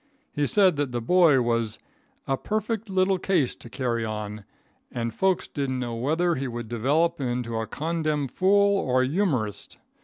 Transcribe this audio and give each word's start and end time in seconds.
He 0.33 0.47
said 0.47 0.77
that 0.77 0.91
the 0.91 0.99
boy 0.99 1.41
was 1.41 1.77
"a 2.25 2.35
perfect 2.35 2.89
little 2.89 3.19
case 3.19 3.53
to 3.53 3.69
carry 3.69 4.03
on 4.03 4.45
and 4.91 5.13
folks 5.13 5.47
didn't 5.47 5.77
know 5.79 5.93
whether 5.93 6.33
he 6.33 6.47
would 6.47 6.67
develop 6.67 7.21
into 7.21 7.55
a 7.57 7.67
condemb 7.67 8.27
fool 8.27 8.79
or 8.79 9.03
a 9.03 9.07
youmerist." 9.07 9.77